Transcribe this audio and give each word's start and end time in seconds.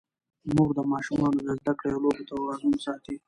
مور 0.55 0.69
د 0.77 0.79
ماشومانو 0.91 1.39
د 1.45 1.49
زده 1.59 1.73
کړې 1.79 1.89
او 1.93 2.01
لوبو 2.03 2.23
توازن 2.31 2.73
ساتي. 2.85 3.15